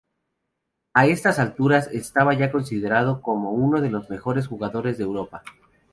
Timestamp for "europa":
5.03-5.43